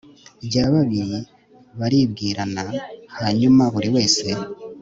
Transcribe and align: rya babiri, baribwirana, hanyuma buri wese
rya 0.45 0.65
babiri, 0.73 1.19
baribwirana, 1.79 2.63
hanyuma 3.19 3.63
buri 3.73 3.89
wese 3.95 4.27